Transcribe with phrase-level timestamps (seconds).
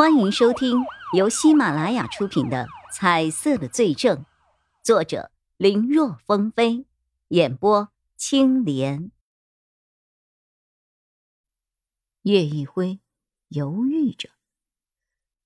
[0.00, 4.16] 欢迎收听由喜马拉雅出品的《彩色的罪证》，
[4.82, 6.86] 作者林若风飞，
[7.28, 9.10] 演播青莲。
[12.22, 13.00] 叶一辉
[13.48, 14.30] 犹豫着，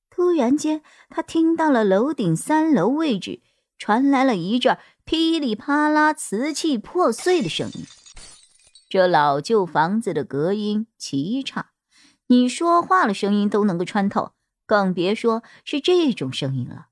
[0.09, 3.43] 突然间，他听到了楼顶三楼位置
[3.77, 7.85] 传来了一阵噼里啪啦、瓷器破碎的声音。
[8.89, 11.73] 这老旧房子的隔音极差。
[12.29, 14.33] 你说话的声音都能够穿透，
[14.67, 16.87] 更别说是这种声音了。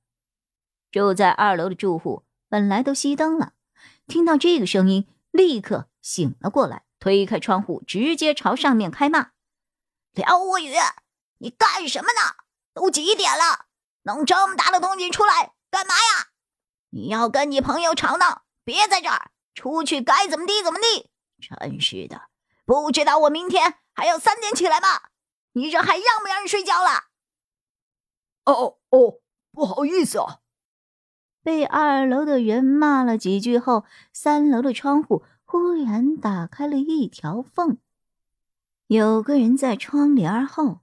[0.90, 3.52] 住在二楼的住户本来都熄灯了，
[4.06, 9.30] 听到这个声音，立刻醒了过来，推开窗户，直接朝上面开骂
[10.12, 10.74] ：“廖无语，
[11.38, 12.36] 你干什么呢？
[12.74, 13.66] 都几点了，
[14.02, 16.28] 弄这么大的动静出来干嘛呀？
[16.90, 21.10] 你要跟你朋友吵闹，别在这儿，出去该怎么地怎么地。
[21.40, 22.28] 真是的，
[22.66, 24.88] 不知道我明天还要三点起来吗？”
[25.54, 27.04] 你这还让不让人睡觉了？
[28.44, 29.20] 哦哦，
[29.52, 30.40] 不好意思啊！
[31.42, 37.78] 被二楼的人骂了几句后，三楼的窗户忽然打开了一条缝，
[38.86, 40.80] 有个人在窗帘后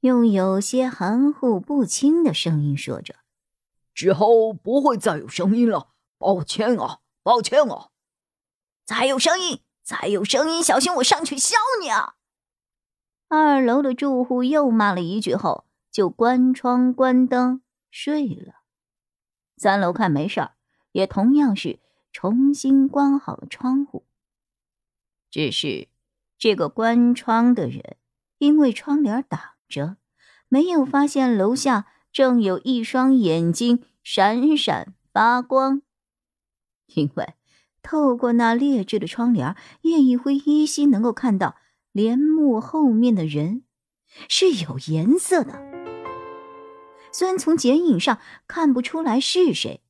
[0.00, 3.14] 用有些含糊不清的声音说着
[3.94, 7.90] ：“之后不会再有声音了，抱歉啊，抱歉啊！
[8.84, 12.14] 再有声音，再有声音，小心我上去削你啊！”
[13.28, 18.62] 二楼的住户又骂了一句后，就关窗关灯睡了。
[19.56, 20.52] 三楼看没事儿，
[20.90, 21.78] 也同样是
[22.10, 24.06] 重新关好了窗户。
[25.30, 25.88] 只是
[26.38, 27.96] 这个关窗的人，
[28.38, 29.98] 因为窗帘挡着，
[30.48, 35.82] 没有发现楼下正有一双眼睛闪闪发光。
[36.86, 37.34] 因为
[37.82, 41.56] 透过那劣质的窗帘，叶一辉依稀能够看到。
[41.92, 43.64] 帘幕后面的人
[44.26, 45.52] 是有颜色的，
[47.12, 48.18] 虽然从剪影上
[48.48, 49.82] 看不出来是谁，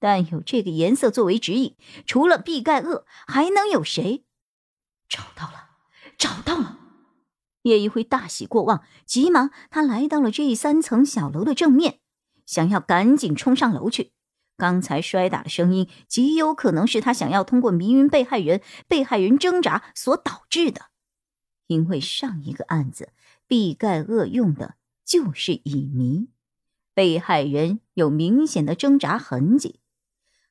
[0.00, 4.24] 但有这个颜色作为指引，除了毕盖厄，还能有谁？
[5.08, 5.70] 找到了，
[6.16, 6.78] 找到了！
[7.62, 12.00] 叶一辉大喜过望，急忙他来到了这三层小楼的正面，
[12.46, 14.12] 想要赶紧冲上楼去。
[14.56, 20.86] 刚才摔打的声音极有可能是他想要通过迷晕被害人、被害人挣扎所导致的。
[21.66, 23.12] 因为上一个案子，
[23.46, 26.28] 毕盖厄用的就是乙醚，
[26.94, 29.80] 被害人有明显的挣扎痕迹，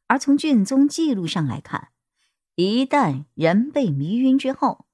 [0.07, 1.89] 而从卷宗记录上来看，
[2.55, 4.85] 一旦人被迷晕之后，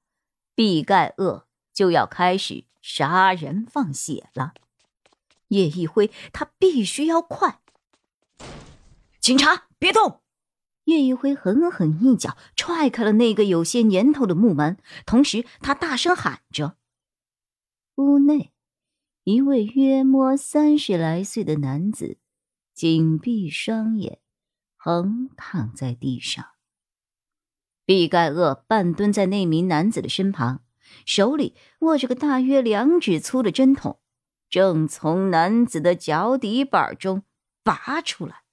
[0.54, 4.54] 毕盖厄就要开始杀人放血了。
[5.48, 7.60] 叶一辉，他必须要快！
[9.20, 10.20] 警察，别动！
[10.84, 16.76] 叶一辉狠狠一脚踹开了那个有些年头的木门，同时他大声喊着
[17.96, 18.52] ：“屋内，
[19.30, 22.16] 一位约摸三十来岁的男子，
[22.72, 24.20] 紧闭双眼，
[24.74, 26.42] 横躺在地上。
[27.84, 30.64] 毕盖厄半蹲在那名男子的身旁，
[31.04, 34.00] 手里握着个大约两指粗的针筒，
[34.48, 37.24] 正从男子的脚底板中
[37.62, 38.44] 拔出来。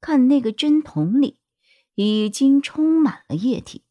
[0.00, 1.40] 看那个针筒里。”
[1.96, 3.84] 已经充满了液体。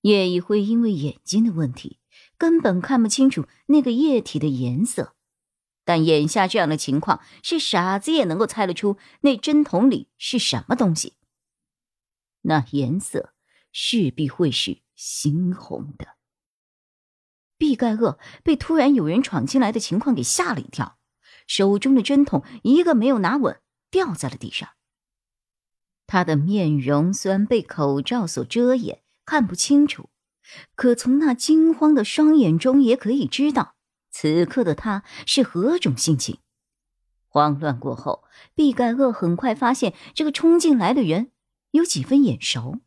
[0.00, 2.00] 叶一辉因为眼睛的问题，
[2.38, 5.14] 根本看不清楚那个液体的颜色，
[5.84, 11.14] 但眼下这样的情况，是傻子也能够猜得出那针筒里是什么东西。
[12.42, 13.32] 那颜色
[13.72, 16.16] 势必会是猩红的。
[17.58, 20.98] 毕盖厄被突然有人闯进来的情况给吓了一跳，
[21.46, 23.60] 手中的针筒一个没有拿稳，
[23.90, 24.68] 掉在了地上。
[26.06, 30.10] 他的面容虽然被口罩所遮掩，看不清楚，
[30.74, 33.76] 可从那惊慌的双眼中也可以知道，
[34.10, 36.38] 此刻的他是何种心情。
[37.28, 38.24] 慌乱过后，
[38.54, 41.32] 毕盖厄很快发现这个冲进来的人
[41.72, 42.80] 有几分眼熟，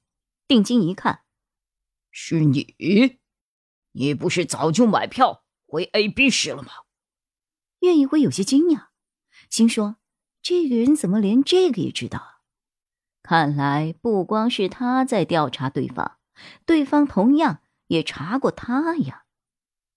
[0.48, 1.22] 定睛一看，
[2.10, 2.76] 是你，
[3.92, 6.70] 你不是早就买票回 A、B 市了吗？
[7.82, 8.88] 叶一辉有些惊讶，
[9.50, 9.98] 心说：
[10.42, 12.42] 这个人怎么连这个也知道？
[13.22, 16.18] 看来不光是他在调查对方，
[16.66, 19.24] 对方同样也查过他呀。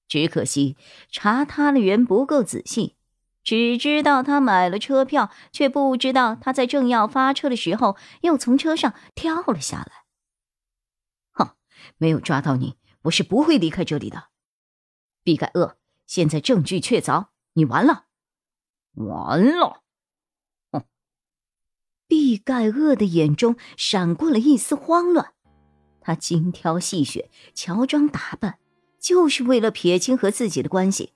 [0.08, 0.76] 只可惜
[1.10, 2.96] 查他的人不够仔细，
[3.42, 10.04] 只知道他买了车票，却不知道他在正要发车的时候又从车上跳了下来。
[11.32, 11.56] 哼，
[11.96, 14.28] 没有抓到你，我是不会离开这里的。
[15.22, 18.04] 毕盖厄，现在证据确凿，你完了，
[18.92, 19.82] 完了。
[20.72, 20.84] 哼
[22.06, 25.32] 毕盖厄的眼中闪过了一丝慌乱，
[26.02, 28.58] 他精挑细选、乔装打扮，
[29.00, 31.12] 就是为了撇清和自己的关系。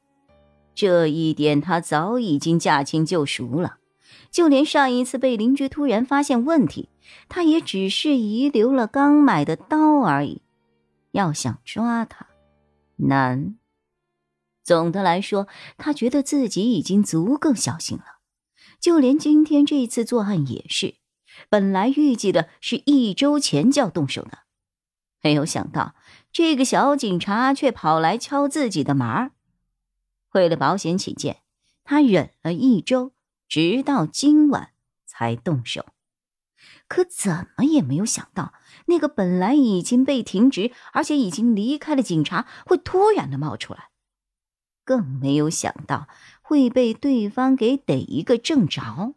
[0.74, 3.78] 这一点他早已经驾轻就熟了。
[4.30, 6.90] 就连上一次被邻居突然发现问题，
[7.28, 10.42] 他也只是遗留了刚买的刀而已。
[11.12, 12.26] 要想抓他，
[12.96, 13.56] 难。
[14.62, 15.48] 总的来说，
[15.78, 18.04] 他觉得自己已经足够小心了。
[18.78, 20.96] 就连今天这次作案也是，
[21.48, 24.40] 本来预计的是一周前就要动手的，
[25.26, 25.96] 没有想到
[26.30, 29.32] 这个小警察却跑来敲自己的门儿。
[30.34, 31.38] 为了保险起见，
[31.82, 33.12] 他忍了一周。
[33.48, 34.70] 直到今晚
[35.04, 35.86] 才动手，
[36.86, 38.54] 可怎么也没有想到，
[38.86, 43.90] 那个本来已经被停职，而且已经离开的警察会突然的冒出来，
[44.84, 46.08] 更没有想到
[46.42, 49.14] 会被对方给逮一个正着。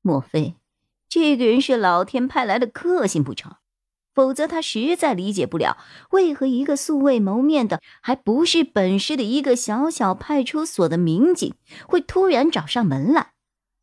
[0.00, 0.56] 莫非
[1.08, 3.56] 这个人是老天派来的克星不成？
[4.18, 5.78] 否则他实在理解不了，
[6.10, 11.54] 为何一个素未谋面的、还不是本市的一个小小派出所的民警，
[11.86, 13.30] 会突然找上门来，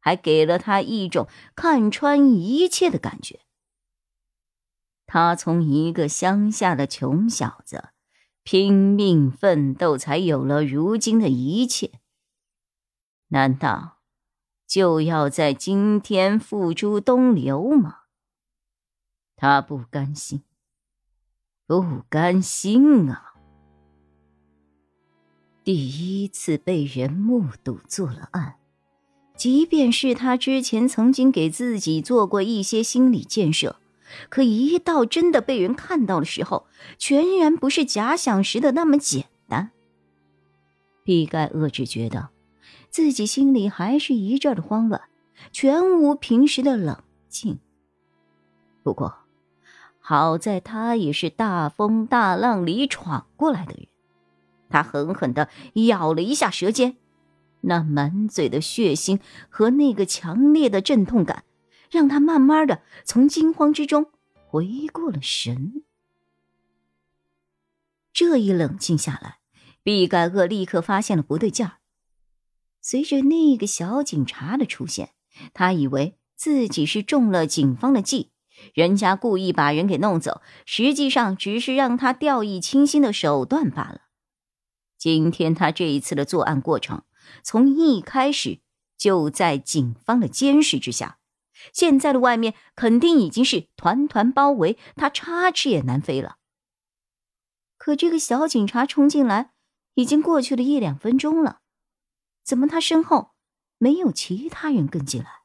[0.01, 3.39] 还给了他一种看穿一切的感觉。
[5.07, 7.85] 他从一个乡下的穷小子，
[8.43, 11.91] 拼命奋斗，才有了如今的一切。
[13.29, 13.99] 难道
[14.67, 17.99] 就要在今天付诸东流吗？
[19.37, 20.41] 他不甘心，
[21.67, 23.33] 不甘心啊！
[25.63, 28.55] 第一次被人目睹做了案，
[29.35, 33.77] 即便是他之前曾经给自己做过一些心理建设，
[34.29, 36.67] 可一到真的被人看到的时候，
[36.97, 39.71] 全然不是假想时的那么简单。
[41.03, 42.29] 毕盖厄只觉得
[42.89, 45.01] 自己心里还是一阵的慌乱，
[45.51, 47.59] 全无平时的冷静。
[48.83, 49.24] 不过，
[50.07, 53.87] 好在他也是大风大浪里闯过来的人，
[54.69, 55.49] 他狠狠的
[55.87, 56.97] 咬了一下舌尖，
[57.61, 59.19] 那满嘴的血腥
[59.49, 61.43] 和那个强烈的阵痛感，
[61.89, 64.11] 让他慢慢的从惊慌之中
[64.47, 65.81] 回过了神。
[68.13, 69.39] 这一冷静下来，
[69.81, 71.77] 毕盖厄立刻发现了不对劲儿。
[72.79, 75.13] 随着那个小警察的出现，
[75.55, 78.29] 他以为自己是中了警方的计。
[78.73, 84.01] 人家故意把人给弄走，实际上只是让他掉以轻心的手段罢了。
[84.97, 87.03] 今天他这一次的作案过程，
[87.43, 88.59] 从一开始
[88.97, 91.19] 就在警方的监视之下，
[91.71, 96.37] 现在的外面肯定已经是团团包围，他插翅也难飞了。
[97.77, 99.51] 可这个小警察冲进来，
[99.93, 101.59] 已经过去了一两分钟了，
[102.43, 103.31] 怎么他身后
[103.77, 105.44] 没有其他人跟进来？